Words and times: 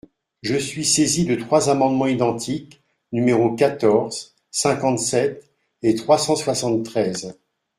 Je 0.41 0.55
suis 0.55 0.83
saisie 0.83 1.27
de 1.27 1.35
trois 1.35 1.69
amendements 1.69 2.07
identiques, 2.07 2.81
numéros 3.11 3.53
quatorze, 3.53 4.33
cinquante-sept 4.49 5.43
et 5.83 5.93
trois 5.93 6.17
cent 6.17 6.35
soixante-treize. 6.35 7.37